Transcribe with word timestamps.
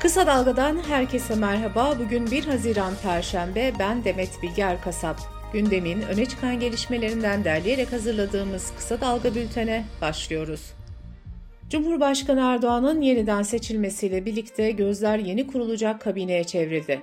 Kısa 0.00 0.26
Dalga'dan 0.26 0.82
herkese 0.88 1.34
merhaba. 1.34 1.98
Bugün 1.98 2.30
1 2.30 2.44
Haziran 2.44 2.92
Perşembe. 3.02 3.72
Ben 3.78 4.04
Demet 4.04 4.42
Bilge 4.42 4.62
Erkasap. 4.62 5.16
Gündemin 5.52 6.02
öne 6.02 6.26
çıkan 6.26 6.60
gelişmelerinden 6.60 7.44
derleyerek 7.44 7.92
hazırladığımız 7.92 8.72
Kısa 8.76 9.00
Dalga 9.00 9.34
bültene 9.34 9.84
başlıyoruz. 10.00 10.60
Cumhurbaşkanı 11.70 12.40
Erdoğan'ın 12.40 13.00
yeniden 13.00 13.42
seçilmesiyle 13.42 14.26
birlikte 14.26 14.70
gözler 14.70 15.18
yeni 15.18 15.46
kurulacak 15.46 16.00
kabineye 16.00 16.44
çevrildi. 16.44 17.00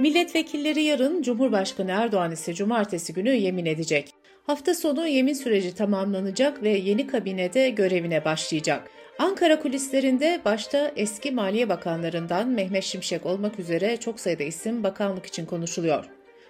Milletvekilleri 0.00 0.82
yarın, 0.82 1.22
Cumhurbaşkanı 1.22 1.90
Erdoğan 1.90 2.32
ise 2.32 2.54
cumartesi 2.54 3.12
günü 3.12 3.30
yemin 3.30 3.66
edecek. 3.66 4.14
Hafta 4.46 4.74
sonu 4.74 5.06
yemin 5.06 5.34
süreci 5.34 5.74
tamamlanacak 5.74 6.62
ve 6.62 6.70
yeni 6.70 7.06
kabinede 7.06 7.70
görevine 7.70 8.24
başlayacak. 8.24 8.90
Ankara 9.20 9.60
kulislerinde 9.60 10.40
başta 10.44 10.92
eski 10.96 11.30
Maliye 11.30 11.68
Bakanlarından 11.68 12.48
Mehmet 12.48 12.84
Şimşek 12.84 13.26
olmak 13.26 13.58
üzere 13.58 13.96
çok 13.96 14.20
sayıda 14.20 14.42
isim 14.42 14.82
bakanlık 14.82 15.26
için 15.26 15.46
konuşuluyor. 15.46 16.04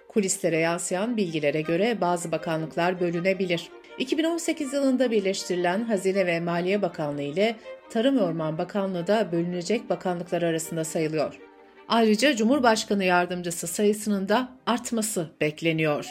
Kulislere 0.09 0.59
yansıyan 0.59 1.17
bilgilere 1.17 1.61
göre 1.61 2.01
bazı 2.01 2.33
bakanlıklar 2.33 3.01
bölünebilir. 3.01 3.69
2018 3.99 4.73
yılında 4.73 5.11
birleştirilen 5.11 5.85
Hazine 5.85 6.27
ve 6.27 6.41
Maliye 6.41 6.83
Bakanlığı 6.83 7.23
ile 7.23 7.57
Tarım 7.91 8.19
ve 8.19 8.23
Orman 8.23 8.59
Bakanlığı 8.59 9.07
da 9.07 9.33
bölünecek 9.33 9.91
bakanlıklar 9.91 10.43
arasında 10.43 10.85
sayılıyor. 10.85 11.39
Ayrıca 11.89 12.37
Cumhurbaşkanı 12.37 13.05
yardımcısı 13.05 13.67
sayısının 13.67 14.29
da 14.29 14.49
artması 14.67 15.31
bekleniyor. 15.41 16.07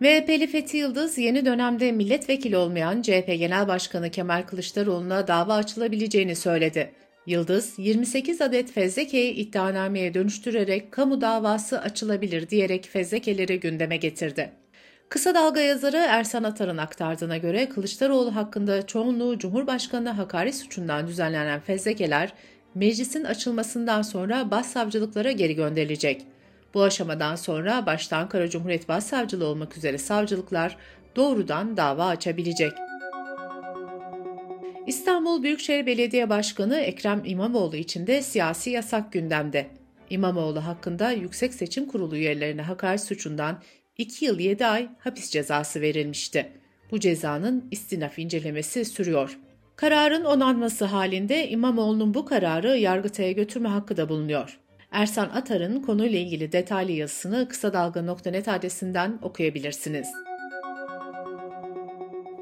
MHP'li 0.00 0.46
Fethi 0.46 0.76
Yıldız 0.76 1.18
yeni 1.18 1.44
dönemde 1.44 1.92
milletvekili 1.92 2.56
olmayan 2.56 3.02
CHP 3.02 3.26
Genel 3.26 3.68
Başkanı 3.68 4.10
Kemal 4.10 4.42
Kılıçdaroğlu'na 4.42 5.28
dava 5.28 5.54
açılabileceğini 5.54 6.36
söyledi. 6.36 6.92
Yıldız, 7.26 7.74
28 7.78 8.40
adet 8.40 8.72
fezlekeyi 8.72 9.32
iddianameye 9.32 10.14
dönüştürerek 10.14 10.92
kamu 10.92 11.20
davası 11.20 11.80
açılabilir 11.80 12.48
diyerek 12.48 12.88
fezlekeleri 12.88 13.60
gündeme 13.60 13.96
getirdi. 13.96 14.50
Kısa 15.08 15.34
Dalga 15.34 15.60
yazarı 15.60 15.96
Ersan 16.08 16.44
Atar'ın 16.44 16.78
aktardığına 16.78 17.36
göre 17.36 17.68
Kılıçdaroğlu 17.68 18.36
hakkında 18.36 18.86
çoğunluğu 18.86 19.38
Cumhurbaşkanı 19.38 20.10
hakaret 20.10 20.54
suçundan 20.54 21.06
düzenlenen 21.06 21.60
fezlekeler 21.60 22.32
meclisin 22.74 23.24
açılmasından 23.24 24.02
sonra 24.02 24.50
başsavcılıklara 24.50 25.32
geri 25.32 25.54
gönderilecek. 25.54 26.26
Bu 26.74 26.82
aşamadan 26.82 27.36
sonra 27.36 27.86
başta 27.86 28.16
Ankara 28.16 28.50
Cumhuriyet 28.50 28.88
Başsavcılığı 28.88 29.46
olmak 29.46 29.76
üzere 29.76 29.98
savcılıklar 29.98 30.76
doğrudan 31.16 31.76
dava 31.76 32.06
açabilecek. 32.06 32.72
İstanbul 34.86 35.42
Büyükşehir 35.42 35.86
Belediye 35.86 36.30
Başkanı 36.30 36.76
Ekrem 36.76 37.22
İmamoğlu 37.24 37.76
için 37.76 38.06
de 38.06 38.22
siyasi 38.22 38.70
yasak 38.70 39.12
gündemde. 39.12 39.66
İmamoğlu 40.10 40.66
hakkında 40.66 41.10
Yüksek 41.10 41.54
Seçim 41.54 41.86
Kurulu 41.86 42.16
üyelerine 42.16 42.62
hakaret 42.62 43.00
suçundan 43.00 43.62
2 43.98 44.24
yıl 44.24 44.38
7 44.38 44.66
ay 44.66 44.88
hapis 44.98 45.30
cezası 45.30 45.80
verilmişti. 45.80 46.52
Bu 46.90 47.00
cezanın 47.00 47.68
istinaf 47.70 48.18
incelemesi 48.18 48.84
sürüyor. 48.84 49.38
Kararın 49.76 50.24
onanması 50.24 50.84
halinde 50.84 51.48
İmamoğlu'nun 51.48 52.14
bu 52.14 52.24
kararı 52.24 52.76
Yargıtay'a 52.76 53.32
götürme 53.32 53.68
hakkı 53.68 53.96
da 53.96 54.08
bulunuyor. 54.08 54.59
Ersan 54.90 55.28
Atar'ın 55.28 55.82
konuyla 55.82 56.18
ilgili 56.18 56.52
detaylı 56.52 56.92
yazısını 56.92 57.48
kısa 57.48 57.72
dalga.net 57.72 58.48
adresinden 58.48 59.18
okuyabilirsiniz. 59.22 60.08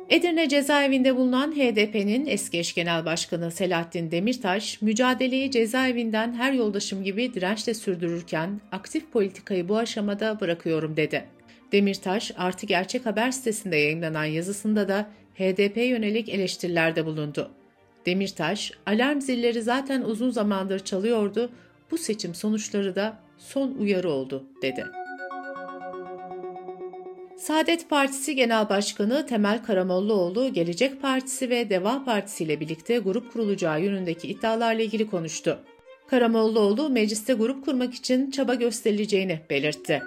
Edirne 0.08 0.48
cezaevinde 0.48 1.16
bulunan 1.16 1.52
HDP'nin 1.52 2.26
eski 2.26 2.58
eş 2.58 2.74
genel 2.74 3.04
başkanı 3.04 3.50
Selahattin 3.50 4.10
Demirtaş, 4.10 4.82
mücadeleyi 4.82 5.50
cezaevinden 5.50 6.32
her 6.32 6.52
yoldaşım 6.52 7.04
gibi 7.04 7.34
dirençle 7.34 7.74
sürdürürken 7.74 8.60
aktif 8.72 9.12
politikayı 9.12 9.68
bu 9.68 9.76
aşamada 9.76 10.40
bırakıyorum 10.40 10.96
dedi. 10.96 11.24
Demirtaş, 11.72 12.32
Artı 12.38 12.66
Gerçek 12.66 13.06
Haber 13.06 13.30
sitesinde 13.30 13.76
yayınlanan 13.76 14.24
yazısında 14.24 14.88
da 14.88 15.10
HDP 15.34 15.76
yönelik 15.76 16.28
eleştirilerde 16.28 17.06
bulundu. 17.06 17.50
Demirtaş, 18.06 18.72
alarm 18.86 19.20
zilleri 19.20 19.62
zaten 19.62 20.02
uzun 20.02 20.30
zamandır 20.30 20.78
çalıyordu, 20.78 21.50
bu 21.90 21.98
seçim 21.98 22.34
sonuçları 22.34 22.96
da 22.96 23.18
son 23.38 23.74
uyarı 23.74 24.10
oldu, 24.10 24.44
dedi. 24.62 24.86
Saadet 27.38 27.88
Partisi 27.88 28.34
Genel 28.34 28.68
Başkanı 28.68 29.26
Temel 29.26 29.64
Karamollaoğlu, 29.64 30.52
Gelecek 30.52 31.02
Partisi 31.02 31.50
ve 31.50 31.70
Deva 31.70 32.04
Partisi 32.04 32.44
ile 32.44 32.60
birlikte 32.60 32.98
grup 32.98 33.32
kurulacağı 33.32 33.82
yönündeki 33.82 34.28
iddialarla 34.28 34.82
ilgili 34.82 35.10
konuştu. 35.10 35.58
Karamollaoğlu, 36.06 36.90
mecliste 36.90 37.32
grup 37.32 37.64
kurmak 37.64 37.94
için 37.94 38.30
çaba 38.30 38.54
gösterileceğini 38.54 39.40
belirtti. 39.50 40.02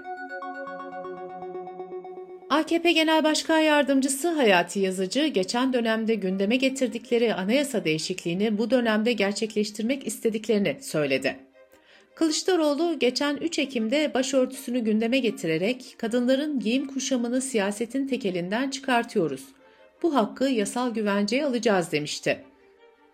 AKP 2.49 2.91
Genel 2.91 3.23
Başkan 3.23 3.59
Yardımcısı 3.59 4.29
Hayati 4.29 4.79
Yazıcı, 4.79 5.27
geçen 5.27 5.73
dönemde 5.73 6.15
gündeme 6.15 6.55
getirdikleri 6.55 7.33
anayasa 7.33 7.85
değişikliğini 7.85 8.57
bu 8.57 8.69
dönemde 8.69 9.13
gerçekleştirmek 9.13 10.07
istediklerini 10.07 10.77
söyledi. 10.81 11.50
Kılıçdaroğlu 12.21 12.99
geçen 12.99 13.37
3 13.37 13.59
Ekim'de 13.59 14.13
başörtüsünü 14.13 14.79
gündeme 14.79 15.19
getirerek 15.19 15.95
kadınların 15.97 16.59
giyim 16.59 16.87
kuşamını 16.87 17.41
siyasetin 17.41 18.07
tekelinden 18.07 18.69
çıkartıyoruz. 18.69 19.43
Bu 20.03 20.15
hakkı 20.15 20.43
yasal 20.43 20.93
güvenceye 20.93 21.45
alacağız 21.45 21.91
demişti. 21.91 22.43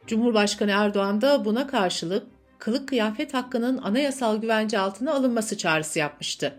Cumhurbaşkanı 0.07 0.71
Erdoğan 0.71 1.21
da 1.21 1.45
buna 1.45 1.67
karşılık 1.67 2.27
kılık 2.59 2.87
kıyafet 2.87 3.33
hakkının 3.33 3.77
anayasal 3.77 4.41
güvence 4.41 4.79
altına 4.79 5.13
alınması 5.13 5.57
çağrısı 5.57 5.99
yapmıştı. 5.99 6.53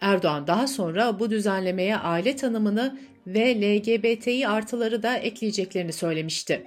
Erdoğan 0.00 0.46
daha 0.46 0.66
sonra 0.66 1.20
bu 1.20 1.30
düzenlemeye 1.30 1.96
aile 1.96 2.36
tanımını 2.36 2.98
ve 3.26 3.60
LGBTİ 3.60 4.48
artıları 4.48 5.02
da 5.02 5.16
ekleyeceklerini 5.16 5.92
söylemişti. 5.92 6.64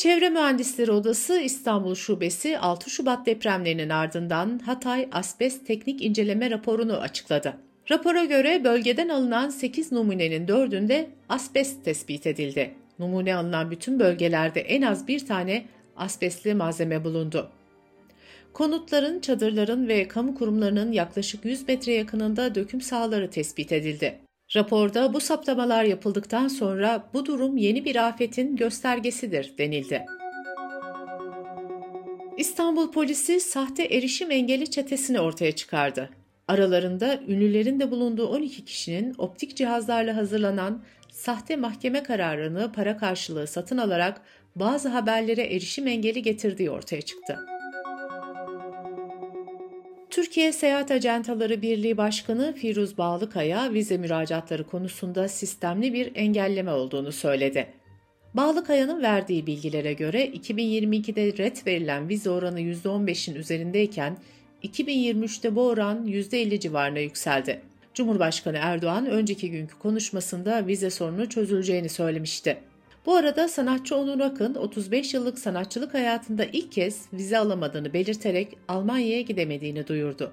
Çevre 0.00 0.30
Mühendisleri 0.30 0.92
Odası 0.92 1.40
İstanbul 1.40 1.94
Şubesi 1.94 2.58
6 2.58 2.90
Şubat 2.90 3.26
depremlerinin 3.26 3.88
ardından 3.88 4.58
Hatay 4.58 5.08
Asbest 5.12 5.66
Teknik 5.66 6.02
İnceleme 6.02 6.50
raporunu 6.50 6.96
açıkladı. 6.96 7.56
Rapora 7.90 8.24
göre 8.24 8.64
bölgeden 8.64 9.08
alınan 9.08 9.48
8 9.48 9.92
numunenin 9.92 10.46
4'ünde 10.46 11.06
asbest 11.28 11.84
tespit 11.84 12.26
edildi. 12.26 12.74
Numune 12.98 13.34
alınan 13.34 13.70
bütün 13.70 14.00
bölgelerde 14.00 14.60
en 14.60 14.82
az 14.82 15.08
bir 15.08 15.26
tane 15.26 15.64
asbestli 15.96 16.54
malzeme 16.54 17.04
bulundu. 17.04 17.50
Konutların, 18.52 19.20
çadırların 19.20 19.88
ve 19.88 20.08
kamu 20.08 20.34
kurumlarının 20.34 20.92
yaklaşık 20.92 21.44
100 21.44 21.68
metre 21.68 21.92
yakınında 21.92 22.54
döküm 22.54 22.80
sahaları 22.80 23.30
tespit 23.30 23.72
edildi. 23.72 24.18
Raporda 24.56 25.14
bu 25.14 25.20
saptamalar 25.20 25.84
yapıldıktan 25.84 26.48
sonra 26.48 27.04
bu 27.14 27.26
durum 27.26 27.56
yeni 27.56 27.84
bir 27.84 28.08
afetin 28.08 28.56
göstergesidir 28.56 29.54
denildi. 29.58 30.04
İstanbul 32.36 32.92
polisi 32.92 33.40
sahte 33.40 33.84
erişim 33.84 34.30
engeli 34.30 34.70
çetesini 34.70 35.20
ortaya 35.20 35.52
çıkardı. 35.52 36.10
Aralarında 36.48 37.20
ünlülerin 37.28 37.80
de 37.80 37.90
bulunduğu 37.90 38.28
12 38.28 38.64
kişinin 38.64 39.14
optik 39.18 39.56
cihazlarla 39.56 40.16
hazırlanan 40.16 40.82
sahte 41.10 41.56
mahkeme 41.56 42.02
kararını 42.02 42.72
para 42.72 42.96
karşılığı 42.96 43.46
satın 43.46 43.78
alarak 43.78 44.20
bazı 44.56 44.88
haberlere 44.88 45.42
erişim 45.42 45.86
engeli 45.86 46.22
getirdiği 46.22 46.70
ortaya 46.70 47.02
çıktı. 47.02 47.38
Türkiye 50.20 50.52
Seyahat 50.52 50.90
Ajantaları 50.90 51.62
Birliği 51.62 51.96
Başkanı 51.96 52.54
Firuz 52.54 52.98
Bağlıkaya 52.98 53.72
vize 53.72 53.96
müracaatları 53.96 54.66
konusunda 54.66 55.28
sistemli 55.28 55.92
bir 55.92 56.12
engelleme 56.14 56.72
olduğunu 56.72 57.12
söyledi. 57.12 57.66
Bağlıkaya'nın 58.34 59.02
verdiği 59.02 59.46
bilgilere 59.46 59.92
göre 59.92 60.26
2022'de 60.26 61.44
red 61.44 61.56
verilen 61.66 62.08
vize 62.08 62.30
oranı 62.30 62.60
%15'in 62.60 63.34
üzerindeyken 63.34 64.16
2023'te 64.62 65.56
bu 65.56 65.66
oran 65.66 66.06
%50 66.06 66.60
civarına 66.60 66.98
yükseldi. 66.98 67.60
Cumhurbaşkanı 67.94 68.58
Erdoğan 68.60 69.06
önceki 69.06 69.50
günkü 69.50 69.78
konuşmasında 69.78 70.66
vize 70.66 70.90
sorunu 70.90 71.28
çözüleceğini 71.28 71.88
söylemişti. 71.88 72.58
Bu 73.06 73.14
arada 73.14 73.48
sanatçı 73.48 73.96
Onur 73.96 74.20
Akın 74.20 74.54
35 74.54 75.14
yıllık 75.14 75.38
sanatçılık 75.38 75.94
hayatında 75.94 76.44
ilk 76.44 76.72
kez 76.72 77.06
vize 77.12 77.38
alamadığını 77.38 77.92
belirterek 77.92 78.58
Almanya'ya 78.68 79.20
gidemediğini 79.20 79.86
duyurdu. 79.86 80.32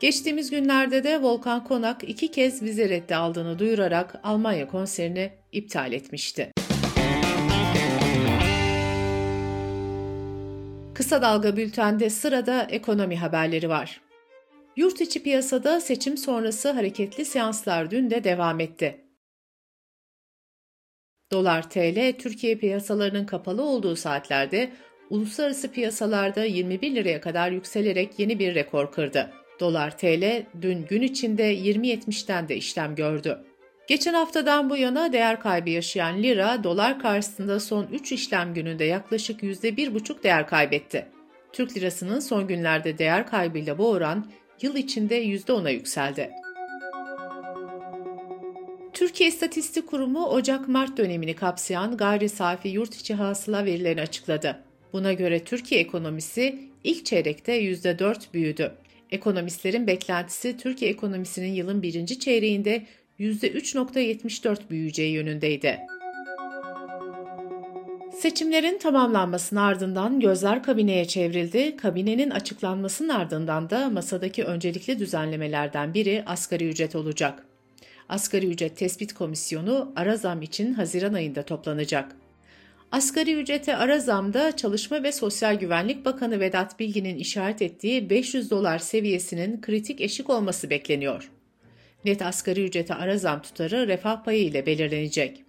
Geçtiğimiz 0.00 0.50
günlerde 0.50 1.04
de 1.04 1.22
Volkan 1.22 1.64
Konak 1.64 2.08
iki 2.08 2.30
kez 2.30 2.62
vize 2.62 2.88
reddi 2.88 3.16
aldığını 3.16 3.58
duyurarak 3.58 4.20
Almanya 4.22 4.68
konserini 4.68 5.32
iptal 5.52 5.92
etmişti. 5.92 6.52
Kısa 10.94 11.22
Dalga 11.22 11.56
Bülten'de 11.56 12.10
sırada 12.10 12.62
ekonomi 12.70 13.16
haberleri 13.16 13.68
var. 13.68 14.00
Yurt 14.76 15.00
içi 15.00 15.22
piyasada 15.22 15.80
seçim 15.80 16.16
sonrası 16.16 16.70
hareketli 16.70 17.24
seanslar 17.24 17.90
dün 17.90 18.10
de 18.10 18.24
devam 18.24 18.60
etti. 18.60 19.03
Dolar 21.32 21.70
TL 21.70 22.12
Türkiye 22.18 22.56
piyasalarının 22.56 23.26
kapalı 23.26 23.62
olduğu 23.62 23.96
saatlerde 23.96 24.72
uluslararası 25.10 25.72
piyasalarda 25.72 26.44
21 26.44 26.94
liraya 26.94 27.20
kadar 27.20 27.50
yükselerek 27.50 28.18
yeni 28.18 28.38
bir 28.38 28.54
rekor 28.54 28.92
kırdı. 28.92 29.30
Dolar 29.60 29.98
TL 29.98 30.46
dün 30.62 30.86
gün 30.86 31.02
içinde 31.02 31.54
20.70'ten 31.54 32.48
de 32.48 32.56
işlem 32.56 32.94
gördü. 32.94 33.44
Geçen 33.86 34.14
haftadan 34.14 34.70
bu 34.70 34.76
yana 34.76 35.12
değer 35.12 35.40
kaybı 35.40 35.70
yaşayan 35.70 36.22
lira, 36.22 36.64
dolar 36.64 36.98
karşısında 36.98 37.60
son 37.60 37.86
3 37.92 38.12
işlem 38.12 38.54
gününde 38.54 38.84
yaklaşık 38.84 39.42
%1,5 39.42 40.22
değer 40.22 40.46
kaybetti. 40.46 41.06
Türk 41.52 41.76
lirasının 41.76 42.20
son 42.20 42.46
günlerde 42.46 42.98
değer 42.98 43.26
kaybıyla 43.26 43.78
bu 43.78 43.90
oran 43.90 44.30
yıl 44.62 44.76
içinde 44.76 45.24
%10'a 45.24 45.70
yükseldi. 45.70 46.30
Türkiye 48.94 49.28
İstatistik 49.28 49.86
Kurumu 49.86 50.26
Ocak-Mart 50.26 50.96
dönemini 50.96 51.34
kapsayan 51.34 51.96
gayri 51.96 52.28
safi 52.28 52.68
yurt 52.68 52.94
içi 52.94 53.14
hasıla 53.14 53.64
verilerini 53.64 54.00
açıkladı. 54.00 54.62
Buna 54.92 55.12
göre 55.12 55.44
Türkiye 55.44 55.80
ekonomisi 55.80 56.58
ilk 56.84 57.06
çeyrekte 57.06 57.62
%4 57.62 58.16
büyüdü. 58.34 58.72
Ekonomistlerin 59.10 59.86
beklentisi 59.86 60.56
Türkiye 60.56 60.90
ekonomisinin 60.90 61.52
yılın 61.52 61.82
birinci 61.82 62.18
çeyreğinde 62.18 62.86
%3.74 63.20 64.70
büyüyeceği 64.70 65.12
yönündeydi. 65.12 65.78
Seçimlerin 68.18 68.78
tamamlanmasının 68.78 69.60
ardından 69.60 70.20
gözler 70.20 70.62
kabineye 70.62 71.04
çevrildi. 71.04 71.76
Kabinenin 71.76 72.30
açıklanmasının 72.30 73.08
ardından 73.08 73.70
da 73.70 73.90
masadaki 73.90 74.44
öncelikli 74.44 74.98
düzenlemelerden 74.98 75.94
biri 75.94 76.22
asgari 76.26 76.68
ücret 76.68 76.96
olacak. 76.96 77.53
Asgari 78.08 78.46
ücret 78.46 78.76
tespit 78.76 79.14
komisyonu 79.14 79.92
ara 79.96 80.16
zam 80.16 80.42
için 80.42 80.74
Haziran 80.74 81.14
ayında 81.14 81.42
toplanacak. 81.42 82.16
Asgari 82.92 83.34
ücrete 83.34 83.76
ara 83.76 84.00
zamda 84.00 84.56
Çalışma 84.56 85.02
ve 85.02 85.12
Sosyal 85.12 85.54
Güvenlik 85.54 86.04
Bakanı 86.04 86.40
Vedat 86.40 86.80
Bilgin'in 86.80 87.16
işaret 87.18 87.62
ettiği 87.62 88.10
500 88.10 88.50
dolar 88.50 88.78
seviyesinin 88.78 89.60
kritik 89.60 90.00
eşik 90.00 90.30
olması 90.30 90.70
bekleniyor. 90.70 91.30
Net 92.04 92.22
asgari 92.22 92.64
ücrete 92.64 92.94
ara 92.94 93.18
zam 93.18 93.42
tutarı 93.42 93.88
refah 93.88 94.24
payı 94.24 94.44
ile 94.44 94.66
belirlenecek. 94.66 95.44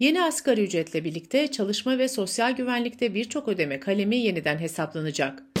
Yeni 0.00 0.22
asgari 0.22 0.64
ücretle 0.64 1.04
birlikte 1.04 1.48
çalışma 1.48 1.98
ve 1.98 2.08
sosyal 2.08 2.56
güvenlikte 2.56 3.14
birçok 3.14 3.48
ödeme 3.48 3.80
kalemi 3.80 4.16
yeniden 4.16 4.58
hesaplanacak. 4.58 5.51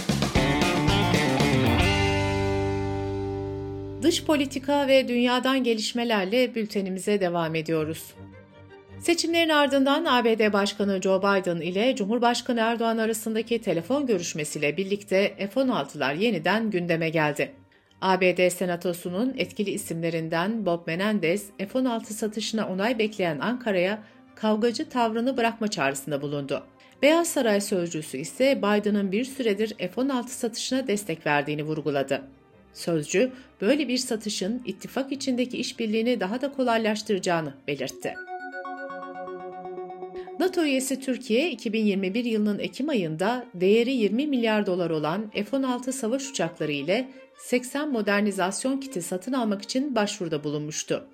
Dış 4.02 4.24
politika 4.24 4.88
ve 4.88 5.08
dünyadan 5.08 5.64
gelişmelerle 5.64 6.54
bültenimize 6.54 7.20
devam 7.20 7.54
ediyoruz. 7.54 8.14
Seçimlerin 9.00 9.48
ardından 9.48 10.04
ABD 10.04 10.52
Başkanı 10.52 11.02
Joe 11.02 11.18
Biden 11.18 11.56
ile 11.56 11.96
Cumhurbaşkanı 11.96 12.60
Erdoğan 12.60 12.98
arasındaki 12.98 13.60
telefon 13.60 14.06
görüşmesiyle 14.06 14.76
birlikte 14.76 15.34
F-16'lar 15.36 16.16
yeniden 16.18 16.70
gündeme 16.70 17.10
geldi. 17.10 17.52
ABD 18.00 18.48
Senatosu'nun 18.48 19.34
etkili 19.36 19.70
isimlerinden 19.70 20.66
Bob 20.66 20.86
Menendez, 20.86 21.46
F-16 21.58 22.04
satışına 22.04 22.68
onay 22.68 22.98
bekleyen 22.98 23.38
Ankara'ya 23.38 24.02
kavgacı 24.34 24.88
tavrını 24.88 25.36
bırakma 25.36 25.68
çağrısında 25.68 26.22
bulundu. 26.22 26.66
Beyaz 27.02 27.28
Saray 27.28 27.60
sözcüsü 27.60 28.18
ise 28.18 28.58
Biden'ın 28.58 29.12
bir 29.12 29.24
süredir 29.24 29.74
F-16 29.78 30.28
satışına 30.28 30.86
destek 30.86 31.26
verdiğini 31.26 31.62
vurguladı. 31.62 32.22
Sözcü, 32.72 33.32
böyle 33.60 33.88
bir 33.88 33.98
satışın 33.98 34.62
ittifak 34.64 35.12
içindeki 35.12 35.58
işbirliğini 35.58 36.20
daha 36.20 36.40
da 36.40 36.52
kolaylaştıracağını 36.52 37.54
belirtti. 37.68 38.14
NATO 40.38 40.64
üyesi 40.64 41.00
Türkiye 41.00 41.50
2021 41.50 42.24
yılının 42.24 42.58
Ekim 42.58 42.88
ayında 42.88 43.46
değeri 43.54 43.92
20 43.92 44.26
milyar 44.26 44.66
dolar 44.66 44.90
olan 44.90 45.30
F-16 45.30 45.92
savaş 45.92 46.30
uçakları 46.30 46.72
ile 46.72 47.08
80 47.38 47.92
modernizasyon 47.92 48.80
kiti 48.80 49.02
satın 49.02 49.32
almak 49.32 49.62
için 49.62 49.94
başvuruda 49.94 50.44
bulunmuştu. 50.44 51.08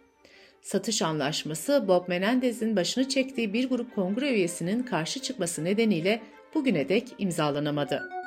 Satış 0.63 1.03
anlaşması 1.03 1.89
Bob 1.89 2.09
Menendez'in 2.09 2.77
başını 2.77 3.09
çektiği 3.09 3.53
bir 3.53 3.69
grup 3.69 3.95
kongre 3.95 4.33
üyesinin 4.33 4.83
karşı 4.83 5.21
çıkması 5.21 5.65
nedeniyle 5.65 6.23
bugüne 6.55 6.89
dek 6.89 7.15
imzalanamadı. 7.19 8.18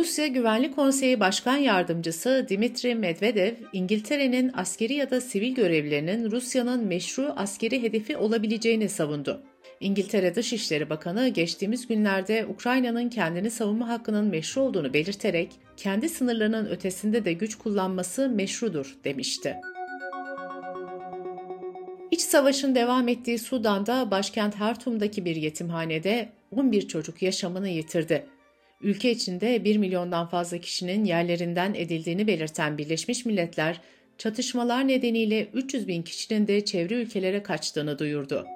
Rusya 0.00 0.26
Güvenlik 0.26 0.76
Konseyi 0.76 1.20
Başkan 1.20 1.56
Yardımcısı 1.56 2.46
Dimitri 2.48 2.94
Medvedev, 2.94 3.54
İngiltere'nin 3.72 4.52
askeri 4.54 4.94
ya 4.94 5.10
da 5.10 5.20
sivil 5.20 5.54
görevlilerinin 5.54 6.30
Rusya'nın 6.30 6.84
meşru 6.84 7.32
askeri 7.36 7.82
hedefi 7.82 8.16
olabileceğini 8.16 8.88
savundu. 8.88 9.42
İngiltere 9.80 10.34
Dışişleri 10.34 10.90
Bakanı 10.90 11.28
geçtiğimiz 11.28 11.86
günlerde 11.86 12.46
Ukrayna'nın 12.46 13.08
kendini 13.08 13.50
savunma 13.50 13.88
hakkının 13.88 14.26
meşru 14.26 14.60
olduğunu 14.60 14.94
belirterek 14.94 15.50
kendi 15.76 16.08
sınırlarının 16.08 16.66
ötesinde 16.66 17.24
de 17.24 17.32
güç 17.32 17.54
kullanması 17.54 18.28
meşrudur 18.28 18.96
demişti. 19.04 19.56
İç 22.10 22.20
savaşın 22.20 22.74
devam 22.74 23.08
ettiği 23.08 23.38
Sudan'da 23.38 24.10
başkent 24.10 24.54
Hartum'daki 24.54 25.24
bir 25.24 25.36
yetimhanede 25.36 26.28
11 26.50 26.88
çocuk 26.88 27.22
yaşamını 27.22 27.68
yitirdi. 27.68 28.26
Ülke 28.80 29.10
içinde 29.10 29.64
1 29.64 29.76
milyondan 29.76 30.26
fazla 30.26 30.58
kişinin 30.58 31.04
yerlerinden 31.04 31.74
edildiğini 31.74 32.26
belirten 32.26 32.78
Birleşmiş 32.78 33.24
Milletler, 33.24 33.80
çatışmalar 34.18 34.88
nedeniyle 34.88 35.46
300 35.54 35.88
bin 35.88 36.02
kişinin 36.02 36.46
de 36.46 36.64
çevre 36.64 36.94
ülkelere 36.94 37.42
kaçtığını 37.42 37.98
duyurdu. 37.98 38.46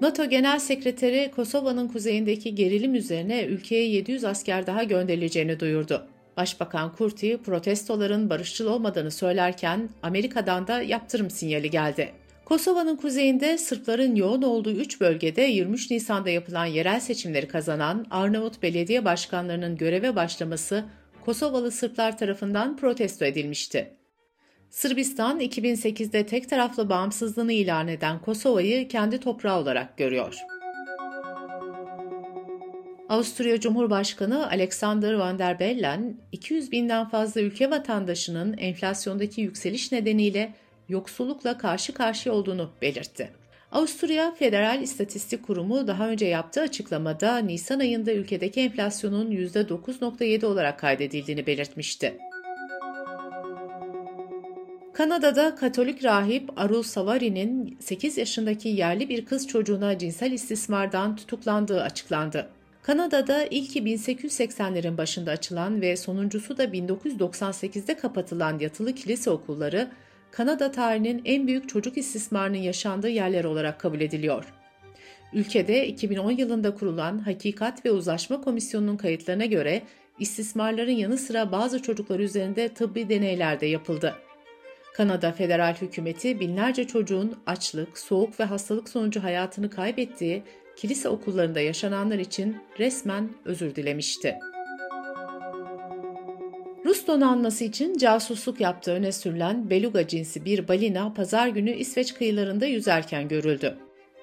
NATO 0.00 0.28
Genel 0.28 0.58
Sekreteri 0.58 1.30
Kosova'nın 1.36 1.88
kuzeyindeki 1.88 2.54
gerilim 2.54 2.94
üzerine 2.94 3.44
ülkeye 3.44 3.86
700 3.88 4.24
asker 4.24 4.66
daha 4.66 4.82
gönderileceğini 4.82 5.60
duyurdu. 5.60 6.06
Başbakan 6.36 6.92
Kurti 6.92 7.38
protestoların 7.42 8.30
barışçıl 8.30 8.66
olmadığını 8.66 9.10
söylerken 9.10 9.88
Amerika'dan 10.02 10.66
da 10.66 10.82
yaptırım 10.82 11.30
sinyali 11.30 11.70
geldi. 11.70 12.12
Kosova'nın 12.50 12.96
kuzeyinde 12.96 13.58
Sırpların 13.58 14.14
yoğun 14.14 14.42
olduğu 14.42 14.72
3 14.72 15.00
bölgede 15.00 15.42
23 15.42 15.90
Nisan'da 15.90 16.30
yapılan 16.30 16.66
yerel 16.66 17.00
seçimleri 17.00 17.48
kazanan 17.48 18.06
Arnavut 18.10 18.62
belediye 18.62 19.04
başkanlarının 19.04 19.76
göreve 19.76 20.16
başlaması 20.16 20.84
Kosovalı 21.24 21.70
Sırplar 21.70 22.18
tarafından 22.18 22.76
protesto 22.76 23.24
edilmişti. 23.24 23.96
Sırbistan 24.70 25.40
2008'de 25.40 26.26
tek 26.26 26.50
taraflı 26.50 26.88
bağımsızlığını 26.88 27.52
ilan 27.52 27.88
eden 27.88 28.20
Kosova'yı 28.20 28.88
kendi 28.88 29.20
toprağı 29.20 29.60
olarak 29.60 29.96
görüyor. 29.96 30.34
Avusturya 33.08 33.60
Cumhurbaşkanı 33.60 34.50
Alexander 34.50 35.12
Van 35.12 35.38
der 35.38 35.60
Bellen, 35.60 36.16
200 36.32 36.72
binden 36.72 37.08
fazla 37.08 37.40
ülke 37.40 37.70
vatandaşının 37.70 38.58
enflasyondaki 38.58 39.40
yükseliş 39.40 39.92
nedeniyle 39.92 40.54
yoksullukla 40.90 41.58
karşı 41.58 41.94
karşıya 41.94 42.34
olduğunu 42.34 42.70
belirtti. 42.82 43.30
Avusturya 43.72 44.34
Federal 44.34 44.82
İstatistik 44.82 45.46
Kurumu 45.46 45.86
daha 45.86 46.08
önce 46.08 46.26
yaptığı 46.26 46.60
açıklamada 46.60 47.38
Nisan 47.38 47.80
ayında 47.80 48.12
ülkedeki 48.12 48.60
enflasyonun 48.60 49.30
%9.7 49.30 50.46
olarak 50.46 50.78
kaydedildiğini 50.78 51.46
belirtmişti. 51.46 52.18
Kanada'da 54.92 55.54
Katolik 55.54 56.04
rahip 56.04 56.50
Arul 56.56 56.82
Savari'nin 56.82 57.76
8 57.80 58.18
yaşındaki 58.18 58.68
yerli 58.68 59.08
bir 59.08 59.24
kız 59.24 59.48
çocuğuna 59.48 59.98
cinsel 59.98 60.32
istismardan 60.32 61.16
tutuklandığı 61.16 61.82
açıklandı. 61.82 62.48
Kanada'da 62.82 63.44
ilki 63.44 63.82
1880'lerin 63.82 64.96
başında 64.96 65.30
açılan 65.30 65.80
ve 65.80 65.96
sonuncusu 65.96 66.58
da 66.58 66.64
1998'de 66.64 67.96
kapatılan 67.96 68.58
yatılı 68.58 68.94
kilise 68.94 69.30
okulları, 69.30 69.90
Kanada 70.32 70.70
tarihinin 70.70 71.22
en 71.24 71.46
büyük 71.46 71.68
çocuk 71.68 71.98
istismarının 71.98 72.58
yaşandığı 72.58 73.08
yerler 73.08 73.44
olarak 73.44 73.80
kabul 73.80 74.00
ediliyor. 74.00 74.44
Ülkede 75.32 75.86
2010 75.86 76.30
yılında 76.30 76.74
kurulan 76.74 77.18
Hakikat 77.18 77.84
ve 77.86 77.90
Uzlaşma 77.90 78.40
Komisyonu'nun 78.40 78.96
kayıtlarına 78.96 79.44
göre 79.44 79.82
istismarların 80.18 80.92
yanı 80.92 81.18
sıra 81.18 81.52
bazı 81.52 81.82
çocuklar 81.82 82.20
üzerinde 82.20 82.68
tıbbi 82.68 83.08
deneyler 83.08 83.60
de 83.60 83.66
yapıldı. 83.66 84.14
Kanada 84.94 85.32
federal 85.32 85.74
hükümeti 85.74 86.40
binlerce 86.40 86.86
çocuğun 86.86 87.36
açlık, 87.46 87.98
soğuk 87.98 88.40
ve 88.40 88.44
hastalık 88.44 88.88
sonucu 88.88 89.22
hayatını 89.22 89.70
kaybettiği 89.70 90.42
kilise 90.76 91.08
okullarında 91.08 91.60
yaşananlar 91.60 92.18
için 92.18 92.56
resmen 92.78 93.30
özür 93.44 93.74
dilemişti. 93.74 94.38
Donanması 97.10 97.64
için 97.64 97.96
casusluk 97.96 98.60
yaptığı 98.60 98.92
öne 98.92 99.12
sürülen 99.12 99.70
beluga 99.70 100.08
cinsi 100.08 100.44
bir 100.44 100.68
balina 100.68 101.14
pazar 101.14 101.48
günü 101.48 101.70
İsveç 101.70 102.14
kıyılarında 102.14 102.66
yüzerken 102.66 103.28
görüldü. 103.28 103.78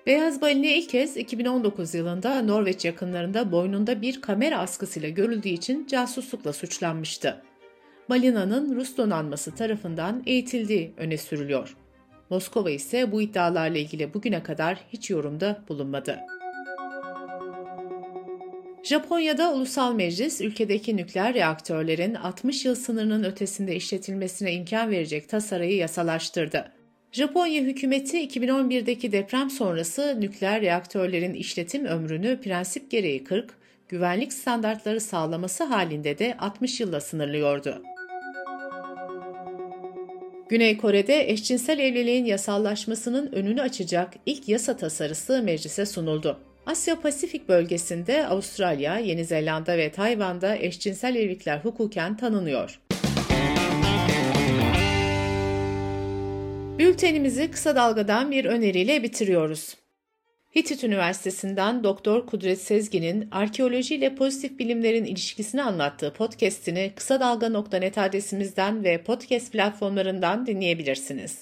Beyaz 0.06 0.42
balina 0.42 0.68
ilk 0.68 0.90
kez 0.90 1.18
2019 1.18 1.94
yılında 1.94 2.42
Norveç 2.42 2.86
yakınlarında 2.86 3.52
boynunda 3.52 4.02
bir 4.02 4.22
kamera 4.22 4.60
askısıyla 4.60 5.10
görüldüğü 5.10 5.50
için 5.50 5.88
casuslukla 5.88 6.54
suçlanmıştı. 6.54 7.42
Balinanın 8.10 8.76
Rus 8.76 8.98
donanması 8.98 9.56
tarafından 9.56 10.24
eğitildiği 10.26 10.94
öne 10.98 11.18
sürülüyor. 11.18 11.76
Moskova 12.30 12.70
ise 12.70 13.12
bu 13.12 13.22
iddialarla 13.22 13.78
ilgili 13.78 14.14
bugüne 14.14 14.44
kadar 14.44 14.78
hiç 14.94 15.10
yorumda 15.10 15.64
bulunmadı. 15.70 16.20
Japonya'da 18.88 19.54
Ulusal 19.54 19.94
Meclis, 19.94 20.42
ülkedeki 20.42 20.98
nükleer 20.98 21.34
reaktörlerin 21.34 22.14
60 22.16 22.66
yıl 22.66 22.76
sınırının 22.76 23.24
ötesinde 23.24 23.76
işletilmesine 23.76 24.54
imkan 24.54 24.92
verecek 24.92 25.30
tasarıyı 25.30 25.76
yasalaştırdı. 25.76 26.72
Japonya 27.12 27.62
hükümeti 27.62 28.18
2011'deki 28.28 29.12
deprem 29.12 29.50
sonrası 29.50 30.22
nükleer 30.22 30.62
reaktörlerin 30.62 31.34
işletim 31.34 31.86
ömrünü 31.86 32.42
prensip 32.42 32.92
gereği 32.92 33.24
40, 33.24 33.54
güvenlik 33.90 34.34
standartları 34.34 35.02
sağlaması 35.02 35.64
halinde 35.64 36.20
de 36.20 36.38
60 36.40 36.80
yılla 36.80 37.02
sınırlıyordu. 37.02 37.84
Güney 40.50 40.78
Kore'de 40.78 41.32
eşcinsel 41.32 41.80
evliliğin 41.80 42.26
yasallaşmasının 42.26 43.32
önünü 43.32 43.62
açacak 43.62 44.14
ilk 44.26 44.50
yasa 44.50 44.78
tasarısı 44.78 45.44
meclise 45.44 45.86
sunuldu. 45.86 46.47
Asya 46.68 47.00
Pasifik 47.02 47.50
bölgesinde 47.50 48.28
Avustralya, 48.28 49.00
Yeni 49.00 49.26
Zelanda 49.26 49.78
ve 49.78 49.92
Tayvan'da 49.92 50.58
eşcinsel 50.58 51.16
evlilikler 51.16 51.58
hukuken 51.58 52.18
tanınıyor. 52.18 52.80
Bültenimizi 56.80 57.52
kısa 57.52 57.76
dalgadan 57.76 58.32
bir 58.32 58.46
öneriyle 58.46 59.04
bitiriyoruz. 59.04 59.76
Hitit 60.56 60.84
Üniversitesi'nden 60.84 61.84
Doktor 61.84 62.26
Kudret 62.26 62.62
Sezgin'in 62.62 63.28
arkeoloji 63.32 63.96
ile 63.96 64.16
pozitif 64.16 64.60
bilimlerin 64.60 65.06
ilişkisini 65.06 65.64
anlattığı 65.64 66.14
podcast'ini 66.14 66.92
kısa 66.96 67.20
dalga.net 67.20 67.98
adresimizden 67.98 68.84
ve 68.84 69.04
podcast 69.04 69.52
platformlarından 69.52 70.46
dinleyebilirsiniz. 70.46 71.42